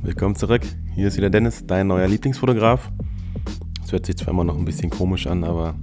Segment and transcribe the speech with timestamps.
[0.00, 0.62] Willkommen zurück.
[0.94, 2.88] Hier ist wieder Dennis, dein neuer Lieblingsfotograf.
[3.84, 5.74] Es hört sich zwar immer noch ein bisschen komisch an, aber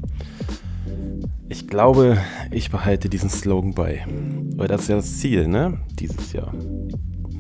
[1.50, 2.18] ich glaube,
[2.50, 4.06] ich behalte diesen Slogan bei.
[4.56, 5.80] Weil das ist ja das Ziel, ne?
[6.00, 6.54] Dieses Jahr.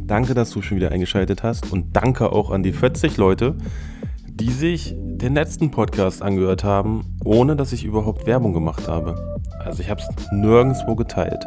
[0.05, 3.55] Danke, dass du schon wieder eingeschaltet hast und danke auch an die 40 Leute,
[4.27, 9.39] die sich den letzten Podcast angehört haben, ohne dass ich überhaupt Werbung gemacht habe.
[9.59, 11.45] Also ich habe es nirgendwo geteilt.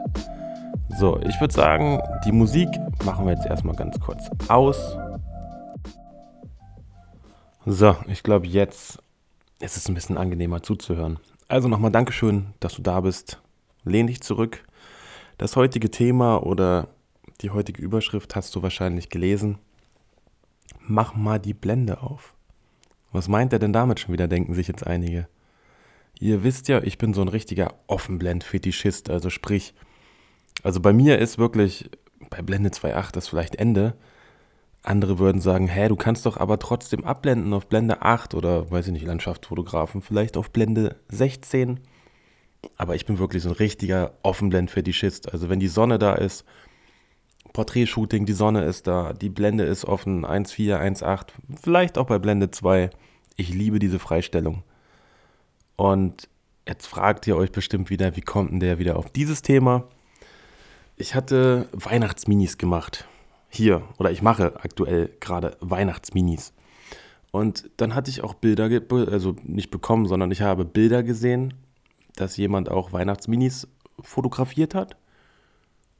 [0.98, 2.68] So, ich würde sagen, die Musik
[3.04, 4.96] machen wir jetzt erstmal ganz kurz aus.
[7.70, 8.98] So, ich glaube, jetzt
[9.60, 11.18] ist es ein bisschen angenehmer zuzuhören.
[11.48, 13.42] Also nochmal Dankeschön, dass du da bist.
[13.84, 14.64] Lehn dich zurück.
[15.36, 16.88] Das heutige Thema oder
[17.42, 19.59] die heutige Überschrift hast du wahrscheinlich gelesen.
[20.80, 22.32] Mach mal die Blende auf.
[23.12, 25.28] Was meint er denn damit schon wieder, denken sich jetzt einige.
[26.18, 29.74] Ihr wisst ja, ich bin so ein richtiger Offenblend-Fetischist, also sprich,
[30.62, 31.90] also bei mir ist wirklich
[32.30, 33.95] bei Blende 2.8 das vielleicht Ende.
[34.88, 38.87] Andere würden sagen, hä, du kannst doch aber trotzdem abblenden auf Blende 8 oder, weiß
[38.87, 41.80] ich nicht, Landschaftsfotografen, vielleicht auf Blende 16.
[42.76, 45.30] Aber ich bin wirklich so ein richtiger Offenblend-Fetischist.
[45.32, 46.45] Also wenn die Sonne da ist,
[47.52, 51.29] Porträtshooting, die Sonne ist da, die Blende ist offen, 1.4, 1.8,
[51.62, 52.88] vielleicht auch bei Blende 2.
[53.37, 54.62] Ich liebe diese Freistellung.
[55.77, 56.29] Und
[56.66, 59.84] jetzt fragt ihr euch bestimmt wieder, wie kommt denn der wieder auf dieses Thema?
[60.96, 63.07] Ich hatte Weihnachtsminis gemacht.
[63.49, 63.82] Hier.
[63.99, 66.53] Oder ich mache aktuell gerade Weihnachtsminis.
[67.31, 68.71] Und dann hatte ich auch Bilder,
[69.10, 71.55] also nicht bekommen, sondern ich habe Bilder gesehen,
[72.16, 73.69] dass jemand auch Weihnachtsminis
[74.00, 74.97] fotografiert hat.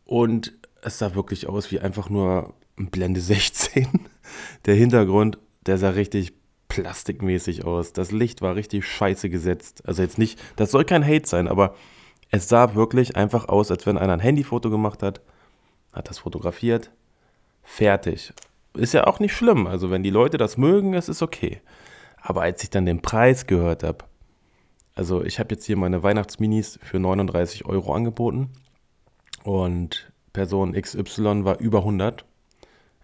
[0.05, 3.89] Und es sah wirklich aus wie einfach nur Blende 16.
[4.67, 6.33] Der Hintergrund, der sah richtig
[6.69, 7.93] plastikmäßig aus.
[7.93, 9.83] Das Licht war richtig scheiße gesetzt.
[9.87, 11.75] Also jetzt nicht, das soll kein Hate sein, aber
[12.31, 15.21] es sah wirklich einfach aus, als wenn einer ein Handyfoto gemacht hat,
[15.93, 16.91] hat das fotografiert,
[17.69, 18.33] fertig.
[18.75, 19.67] Ist ja auch nicht schlimm.
[19.67, 21.61] Also wenn die Leute das mögen, es ist okay.
[22.21, 24.05] Aber als ich dann den Preis gehört habe,
[24.95, 28.51] also ich habe jetzt hier meine Weihnachtsminis für 39 Euro angeboten
[29.45, 32.25] und Person XY war über 100.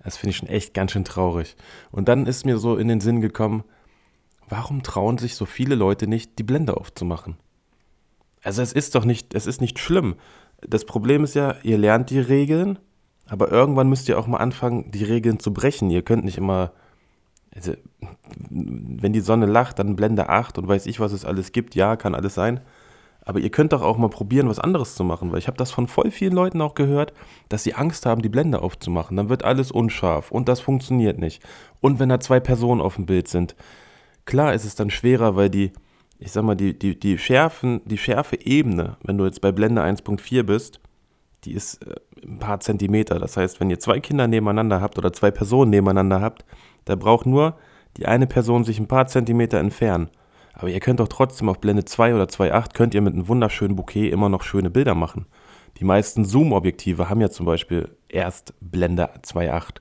[0.02, 1.56] Das finde ich schon echt ganz schön traurig.
[1.92, 3.64] Und dann ist mir so in den Sinn gekommen,
[4.48, 7.36] warum trauen sich so viele Leute nicht, die Blende aufzumachen?
[8.42, 10.16] Also es ist doch nicht, es ist nicht schlimm.
[10.60, 12.78] Das Problem ist ja, ihr lernt die Regeln,
[13.28, 15.90] aber irgendwann müsst ihr auch mal anfangen, die Regeln zu brechen.
[15.90, 16.72] Ihr könnt nicht immer,
[17.54, 17.72] also,
[18.50, 21.74] wenn die Sonne lacht, dann Blende 8 und weiß ich, was es alles gibt.
[21.74, 22.60] Ja, kann alles sein.
[23.26, 25.70] Aber ihr könnt doch auch mal probieren, was anderes zu machen, weil ich habe das
[25.70, 27.14] von voll vielen Leuten auch gehört,
[27.48, 29.16] dass sie Angst haben, die Blende aufzumachen.
[29.16, 31.42] Dann wird alles unscharf und das funktioniert nicht.
[31.80, 33.56] Und wenn da zwei Personen auf dem Bild sind,
[34.26, 35.72] klar ist es dann schwerer, weil die
[36.18, 40.42] ich sag mal, die, die, die, Schärfen, die Schärfe-Ebene, wenn du jetzt bei Blende 1.4
[40.42, 40.80] bist,
[41.44, 41.94] die ist äh,
[42.24, 43.18] ein paar Zentimeter.
[43.18, 46.44] Das heißt, wenn ihr zwei Kinder nebeneinander habt oder zwei Personen nebeneinander habt,
[46.84, 47.56] da braucht nur
[47.96, 50.10] die eine Person sich ein paar Zentimeter entfernen.
[50.52, 53.76] Aber ihr könnt doch trotzdem auf Blende 2 oder 2.8 könnt ihr mit einem wunderschönen
[53.76, 55.26] Bouquet immer noch schöne Bilder machen.
[55.78, 59.80] Die meisten Zoom-Objektive haben ja zum Beispiel erst Blende 2.8.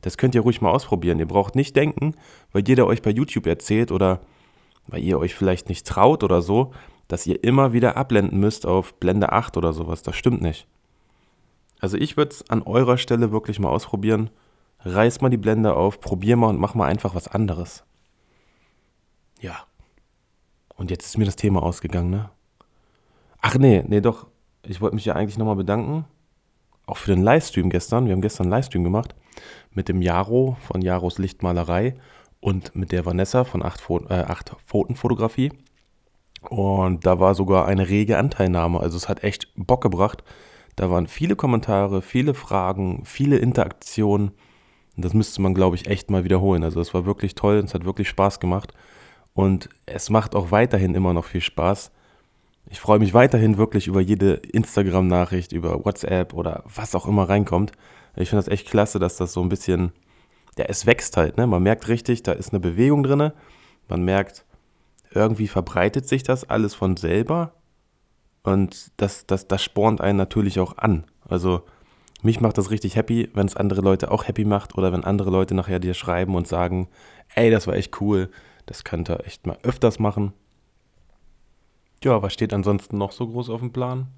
[0.00, 1.18] Das könnt ihr ruhig mal ausprobieren.
[1.18, 2.14] Ihr braucht nicht denken,
[2.52, 4.20] weil jeder euch bei YouTube erzählt oder
[4.86, 6.72] weil ihr euch vielleicht nicht traut oder so,
[7.08, 10.02] dass ihr immer wieder abblenden müsst auf Blende 8 oder sowas.
[10.02, 10.66] Das stimmt nicht.
[11.84, 14.30] Also ich würde es an eurer Stelle wirklich mal ausprobieren.
[14.86, 17.84] Reiß mal die Blende auf, probier mal und mach mal einfach was anderes.
[19.38, 19.66] Ja.
[20.76, 22.30] Und jetzt ist mir das Thema ausgegangen, ne?
[23.42, 24.28] Ach nee, nee doch.
[24.62, 26.06] Ich wollte mich ja eigentlich nochmal bedanken.
[26.86, 28.06] Auch für den Livestream gestern.
[28.06, 29.14] Wir haben gestern einen Livestream gemacht
[29.70, 31.96] mit dem Jaro von Jaros Lichtmalerei
[32.40, 35.52] und mit der Vanessa von acht, äh, acht Pfotenfotografie.
[36.48, 38.80] Und da war sogar eine rege Anteilnahme.
[38.80, 40.24] Also es hat echt Bock gebracht.
[40.76, 44.32] Da waren viele Kommentare, viele Fragen, viele Interaktionen.
[44.96, 46.64] Und das müsste man, glaube ich, echt mal wiederholen.
[46.64, 48.72] Also es war wirklich toll und es hat wirklich Spaß gemacht.
[49.34, 51.90] Und es macht auch weiterhin immer noch viel Spaß.
[52.70, 57.72] Ich freue mich weiterhin wirklich über jede Instagram-Nachricht, über WhatsApp oder was auch immer reinkommt.
[58.16, 59.92] Ich finde das echt klasse, dass das so ein bisschen
[60.58, 61.36] ja, es wächst halt.
[61.36, 61.46] Ne?
[61.46, 63.32] Man merkt richtig, da ist eine Bewegung drin.
[63.88, 64.44] Man merkt,
[65.12, 67.54] irgendwie verbreitet sich das alles von selber.
[68.44, 71.04] Und das, das, das spornt einen natürlich auch an.
[71.26, 71.62] Also
[72.22, 75.30] mich macht das richtig happy, wenn es andere Leute auch happy macht oder wenn andere
[75.30, 76.88] Leute nachher dir schreiben und sagen,
[77.34, 78.30] ey, das war echt cool,
[78.66, 80.34] das könnte echt mal öfters machen.
[82.04, 84.08] Ja, was steht ansonsten noch so groß auf dem Plan?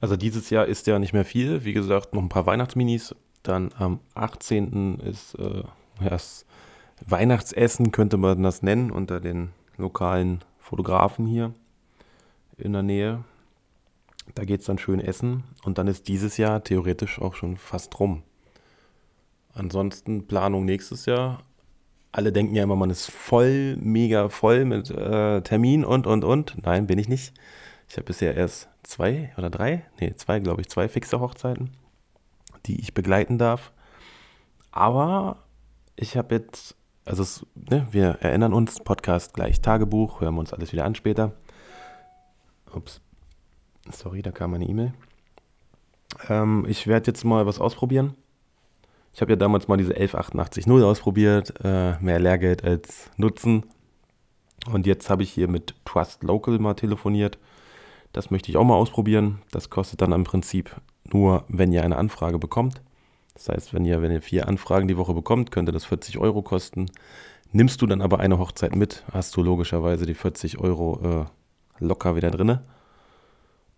[0.00, 1.64] Also dieses Jahr ist ja nicht mehr viel.
[1.64, 4.98] Wie gesagt, noch ein paar Weihnachtsminis dann am 18.
[4.98, 5.62] ist äh,
[6.00, 6.46] das
[7.06, 11.54] Weihnachtsessen, könnte man das nennen, unter den lokalen Fotografen hier
[12.60, 13.24] in der Nähe.
[14.34, 17.98] Da geht es dann schön essen und dann ist dieses Jahr theoretisch auch schon fast
[17.98, 18.22] rum.
[19.54, 21.42] ansonsten Planung nächstes Jahr.
[22.12, 26.56] Alle denken ja immer, man ist voll, mega voll mit äh, Termin und, und, und.
[26.62, 27.34] Nein, bin ich nicht.
[27.88, 31.70] Ich habe bisher erst zwei oder drei, nee, zwei, glaube ich, zwei fixe Hochzeiten,
[32.66, 33.72] die ich begleiten darf.
[34.70, 35.44] Aber
[35.96, 40.52] ich habe jetzt, also es, ne, wir erinnern uns, Podcast gleich Tagebuch, hören wir uns
[40.52, 41.32] alles wieder an später.
[42.74, 43.00] Ups,
[43.90, 44.92] sorry, da kam eine E-Mail.
[46.28, 48.14] Ähm, ich werde jetzt mal was ausprobieren.
[49.12, 53.64] Ich habe ja damals mal diese 11880 ausprobiert, äh, mehr Lehrgeld als Nutzen.
[54.70, 57.38] Und jetzt habe ich hier mit Trust Local mal telefoniert.
[58.12, 59.42] Das möchte ich auch mal ausprobieren.
[59.50, 62.82] Das kostet dann im Prinzip nur, wenn ihr eine Anfrage bekommt.
[63.34, 66.42] Das heißt, wenn ihr, wenn ihr vier Anfragen die Woche bekommt, könnte das 40 Euro
[66.42, 66.86] kosten.
[67.52, 71.39] Nimmst du dann aber eine Hochzeit mit, hast du logischerweise die 40 Euro äh,
[71.80, 72.64] locker wieder drinne.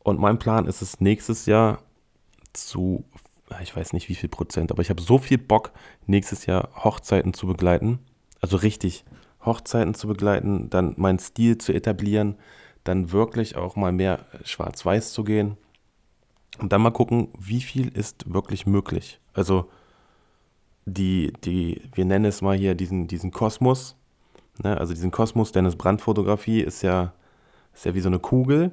[0.01, 1.79] Und mein Plan ist es nächstes Jahr
[2.53, 3.05] zu,
[3.63, 5.73] ich weiß nicht wie viel Prozent, aber ich habe so viel Bock,
[6.07, 8.01] nächstes Jahr Hochzeiten zu begleiten.
[8.41, 9.05] Also richtig
[9.45, 12.37] Hochzeiten zu begleiten, dann meinen Stil zu etablieren,
[12.85, 15.57] dann wirklich auch mal mehr schwarz-weiß zu gehen
[16.59, 19.21] und dann mal gucken, wie viel ist wirklich möglich.
[19.35, 19.69] Also
[20.85, 23.97] die, die, wir nennen es mal hier diesen, diesen Kosmos,
[24.63, 24.77] ne?
[24.79, 27.13] also diesen Kosmos, Dennis Brandfotografie ist ja,
[27.75, 28.71] ist ja wie so eine Kugel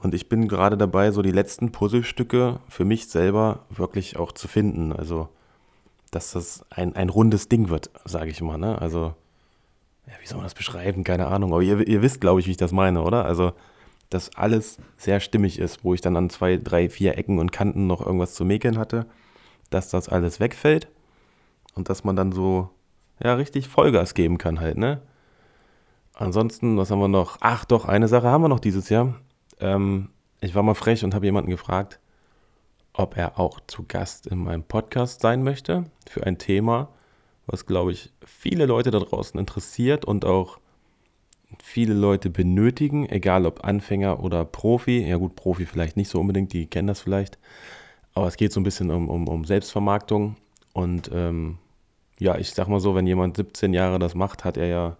[0.00, 4.46] und ich bin gerade dabei, so die letzten Puzzlestücke für mich selber wirklich auch zu
[4.46, 4.92] finden.
[4.92, 5.28] Also,
[6.10, 8.58] dass das ein, ein rundes Ding wird, sage ich mal.
[8.58, 8.80] Ne?
[8.80, 9.14] Also,
[10.06, 11.02] ja, wie soll man das beschreiben?
[11.04, 11.52] Keine Ahnung.
[11.52, 13.24] Aber ihr, ihr wisst, glaube ich, wie ich das meine, oder?
[13.24, 13.52] Also,
[14.08, 17.86] dass alles sehr stimmig ist, wo ich dann an zwei, drei, vier Ecken und Kanten
[17.86, 19.04] noch irgendwas zu mäkeln hatte,
[19.70, 20.88] dass das alles wegfällt
[21.74, 22.70] und dass man dann so,
[23.22, 25.02] ja, richtig Vollgas geben kann halt, ne?
[26.18, 27.36] Ansonsten, was haben wir noch?
[27.40, 29.14] Ach doch, eine Sache haben wir noch dieses Jahr.
[29.60, 30.08] Ähm,
[30.40, 32.00] ich war mal frech und habe jemanden gefragt,
[32.92, 36.88] ob er auch zu Gast in meinem Podcast sein möchte für ein Thema,
[37.46, 40.58] was, glaube ich, viele Leute da draußen interessiert und auch
[41.62, 45.06] viele Leute benötigen, egal ob Anfänger oder Profi.
[45.08, 47.38] Ja gut, Profi vielleicht nicht so unbedingt, die kennen das vielleicht.
[48.14, 50.34] Aber es geht so ein bisschen um, um, um Selbstvermarktung.
[50.72, 51.58] Und ähm,
[52.18, 54.96] ja, ich sag mal so, wenn jemand 17 Jahre das macht, hat er ja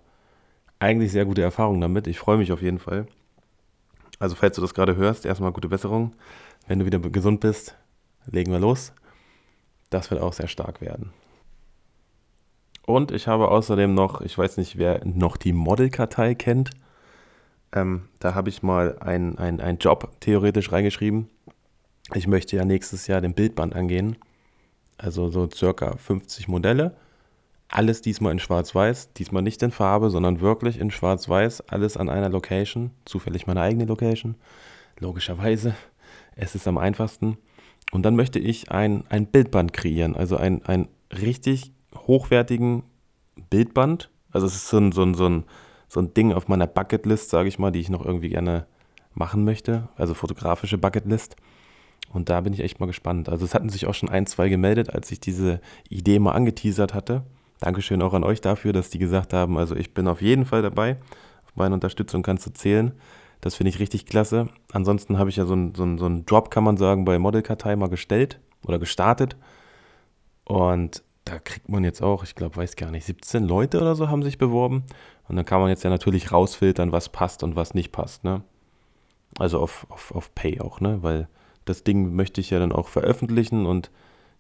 [0.80, 2.06] eigentlich sehr gute Erfahrungen damit.
[2.06, 3.06] Ich freue mich auf jeden Fall.
[4.18, 6.14] Also falls du das gerade hörst, erstmal gute Besserung.
[6.66, 7.76] Wenn du wieder gesund bist,
[8.26, 8.92] legen wir los.
[9.90, 11.12] Das wird auch sehr stark werden.
[12.84, 16.70] Und ich habe außerdem noch, ich weiß nicht, wer noch die Modelkartei kennt.
[17.72, 21.28] Ähm, da habe ich mal einen ein Job theoretisch reingeschrieben.
[22.14, 24.16] Ich möchte ja nächstes Jahr den Bildband angehen.
[24.96, 26.96] Also so circa 50 Modelle
[27.68, 32.30] alles diesmal in Schwarz-Weiß, diesmal nicht in Farbe, sondern wirklich in Schwarz-Weiß, alles an einer
[32.30, 34.36] Location, zufällig meine eigene Location,
[34.98, 35.74] logischerweise.
[36.34, 37.36] Es ist am einfachsten.
[37.92, 42.82] Und dann möchte ich ein, ein Bildband kreieren, also ein, ein richtig hochwertigen
[43.50, 44.10] Bildband.
[44.30, 45.44] Also es ist so ein, so ein, so ein,
[45.88, 48.66] so ein Ding auf meiner Bucketlist, sage ich mal, die ich noch irgendwie gerne
[49.14, 51.36] machen möchte, also fotografische Bucketlist.
[52.12, 53.28] Und da bin ich echt mal gespannt.
[53.28, 55.60] Also es hatten sich auch schon ein, zwei gemeldet, als ich diese
[55.90, 57.24] Idee mal angeteasert hatte.
[57.60, 60.62] Dankeschön auch an euch dafür, dass die gesagt haben, also ich bin auf jeden Fall
[60.62, 60.96] dabei.
[61.44, 62.92] Auf meine Unterstützung kannst du zählen.
[63.40, 64.48] Das finde ich richtig klasse.
[64.72, 67.76] Ansonsten habe ich ja so einen so so ein Drop, kann man sagen, bei Modelkartei
[67.76, 69.36] mal gestellt oder gestartet.
[70.44, 74.08] Und da kriegt man jetzt auch, ich glaube, weiß gar nicht, 17 Leute oder so
[74.08, 74.84] haben sich beworben.
[75.28, 78.24] Und dann kann man jetzt ja natürlich rausfiltern, was passt und was nicht passt.
[78.24, 78.42] Ne?
[79.38, 81.02] Also auf, auf, auf Pay auch, ne?
[81.02, 81.28] Weil
[81.66, 83.90] das Ding möchte ich ja dann auch veröffentlichen und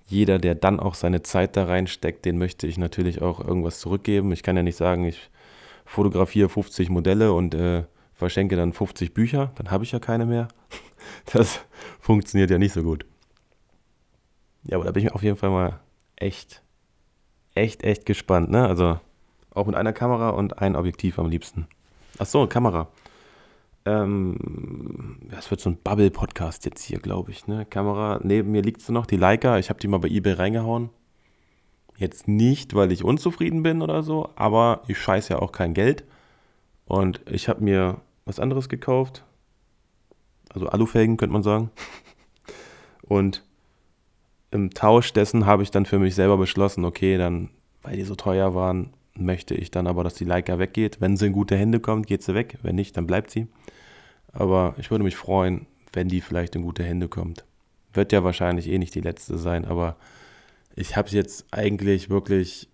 [0.08, 4.32] jeder, der dann auch seine Zeit da reinsteckt, den möchte ich natürlich auch irgendwas zurückgeben.
[4.32, 5.30] Ich kann ja nicht sagen, ich
[5.84, 7.84] fotografiere 50 Modelle und äh,
[8.14, 10.48] verschenke dann 50 Bücher, dann habe ich ja keine mehr.
[11.32, 11.60] Das
[12.00, 13.06] funktioniert ja nicht so gut.
[14.64, 15.80] Ja, aber da bin ich auf jeden Fall mal
[16.16, 16.62] echt,
[17.54, 18.50] echt, echt gespannt.
[18.50, 18.66] Ne?
[18.66, 19.00] Also
[19.50, 21.66] auch mit einer Kamera und ein Objektiv am liebsten.
[22.18, 22.88] Ach so, Kamera.
[23.84, 27.46] Ähm, das wird so ein Bubble-Podcast jetzt hier, glaube ich.
[27.46, 27.66] Ne?
[27.66, 29.58] Kamera, neben mir liegt sie noch, die Leica.
[29.58, 30.90] Ich habe die mal bei eBay reingehauen.
[31.96, 36.04] Jetzt nicht, weil ich unzufrieden bin oder so, aber ich scheiße ja auch kein Geld.
[36.84, 39.24] Und ich habe mir was anderes gekauft.
[40.50, 41.70] Also Alufelgen, könnte man sagen.
[43.02, 43.44] Und
[44.50, 47.50] im Tausch dessen habe ich dann für mich selber beschlossen, okay, dann,
[47.82, 51.00] weil die so teuer waren, möchte ich dann aber, dass die Leica weggeht.
[51.00, 52.58] Wenn sie in gute Hände kommt, geht sie weg.
[52.62, 53.46] Wenn nicht, dann bleibt sie.
[54.32, 57.44] Aber ich würde mich freuen, wenn die vielleicht in gute Hände kommt.
[57.92, 59.96] Wird ja wahrscheinlich eh nicht die letzte sein, aber
[60.76, 62.68] ich habe jetzt eigentlich wirklich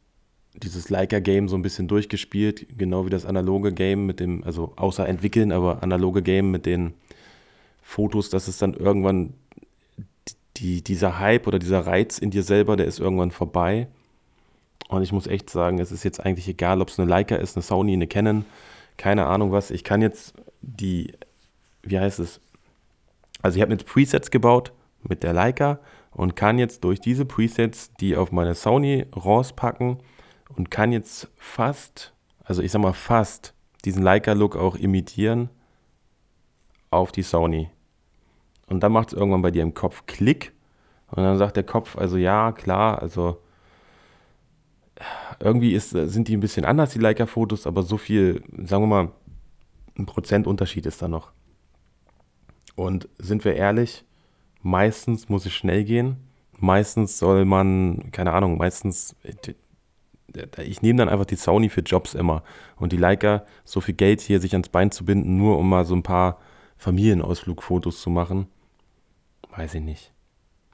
[0.55, 5.09] dieses Leica-Game so ein bisschen durchgespielt, genau wie das analoge Game mit dem, also außer
[5.09, 6.95] entwickeln, aber analoge Game mit den
[7.83, 9.35] Fotos, dass es dann irgendwann
[10.57, 13.89] die, dieser Hype oder dieser Reiz in dir selber, der ist irgendwann vorbei.
[14.89, 17.57] Und ich muss echt sagen, es ist jetzt eigentlich egal, ob es eine Leica ist,
[17.57, 18.45] eine Sony, eine Canon,
[18.97, 19.71] keine Ahnung was.
[19.71, 21.13] Ich kann jetzt die,
[21.83, 22.41] wie heißt es?
[23.43, 24.73] Also ich habe jetzt Presets gebaut
[25.03, 25.79] mit der Leica
[26.13, 29.99] und kann jetzt durch diese Presets die auf meine Sony rauspacken
[30.57, 32.13] und kann jetzt fast,
[32.45, 35.51] also ich sag mal fast, diesen Leica-Look auch imitieren
[36.91, 37.71] auf die Sony.
[38.69, 40.53] Und dann macht es irgendwann bei dir im Kopf Klick
[41.11, 43.39] und dann sagt der Kopf, also ja, klar, also
[45.41, 49.13] irgendwie ist, sind die ein bisschen anders, die Leica-Fotos, aber so viel, sagen wir mal,
[49.99, 51.33] ein Prozentunterschied ist da noch.
[52.77, 54.05] Und sind wir ehrlich,
[54.63, 56.17] meistens muss es schnell gehen.
[56.59, 59.15] Meistens soll man, keine Ahnung, meistens,
[60.59, 62.43] ich nehme dann einfach die Sony für Jobs immer.
[62.77, 65.85] Und die Leica, so viel Geld hier sich ans Bein zu binden, nur um mal
[65.85, 66.39] so ein paar
[66.77, 68.49] Familienausflugfotos zu machen,
[69.57, 70.13] weiß ich nicht.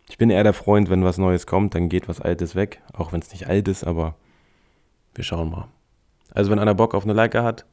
[0.09, 2.83] Ich bin eher der Freund, wenn was Neues kommt, dann geht was Altes weg.
[2.93, 4.17] Auch wenn es nicht alt ist, aber
[5.15, 5.69] wir schauen mal.
[6.33, 7.67] Also wenn einer Bock auf eine Leica hat,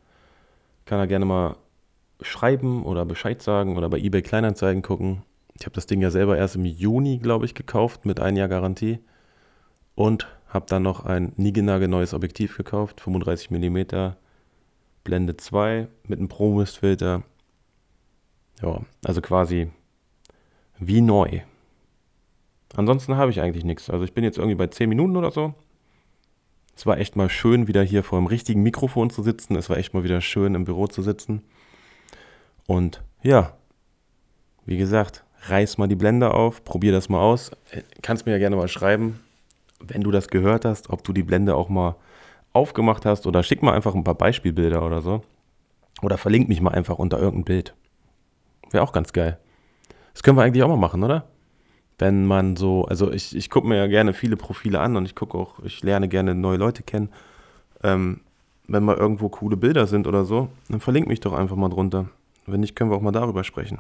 [0.86, 1.58] kann er gerne mal
[2.22, 5.24] schreiben oder Bescheid sagen oder bei eBay Kleinanzeigen gucken.
[5.54, 8.48] Ich habe das Ding ja selber erst im Juni, glaube ich, gekauft mit ein Jahr
[8.48, 9.00] Garantie
[9.96, 14.14] und habe dann noch ein niegelnagel neues Objektiv gekauft, 35 mm,
[15.04, 17.24] Blende 2 mit einem Pro-Mist-Filter.
[18.62, 19.70] Ja, also quasi
[20.80, 21.42] wie neu.
[22.76, 23.90] Ansonsten habe ich eigentlich nichts.
[23.90, 25.54] Also ich bin jetzt irgendwie bei 10 Minuten oder so.
[26.78, 29.56] Es war echt mal schön, wieder hier vor dem richtigen Mikrofon zu sitzen.
[29.56, 31.42] Es war echt mal wieder schön, im Büro zu sitzen.
[32.68, 33.54] Und ja,
[34.68, 37.50] wie gesagt, reiß mal die Blende auf, probier das mal aus.
[38.04, 39.20] Kannst mir ja gerne mal schreiben,
[39.80, 41.96] wenn du das gehört hast, ob du die Blende auch mal
[42.54, 45.24] aufgemacht hast oder schick mal einfach ein paar Beispielbilder oder so.
[46.04, 47.76] Oder verlink mich mal einfach unter irgendein Bild.
[48.70, 49.40] Wäre auch ganz geil.
[50.14, 51.28] Das können wir eigentlich auch mal machen, oder?
[51.98, 55.16] Wenn man so, also ich, ich gucke mir ja gerne viele Profile an und ich
[55.16, 57.10] gucke auch, ich lerne gerne neue Leute kennen.
[57.84, 58.22] Ähm,
[58.68, 62.10] wenn mal irgendwo coole Bilder sind oder so, dann verlink mich doch einfach mal drunter.
[62.46, 63.80] Wenn nicht, können wir auch mal darüber sprechen.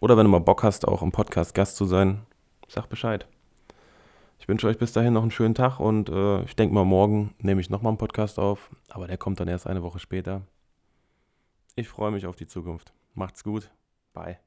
[0.00, 2.20] Oder wenn du mal Bock hast, auch im Podcast Gast zu sein,
[2.68, 3.26] sag Bescheid.
[4.38, 7.34] Ich wünsche euch bis dahin noch einen schönen Tag und äh, ich denke mal, morgen
[7.38, 10.42] nehme ich nochmal einen Podcast auf, aber der kommt dann erst eine Woche später.
[11.76, 12.92] Ich freue mich auf die Zukunft.
[13.14, 13.70] Macht's gut.
[14.14, 14.38] Bye.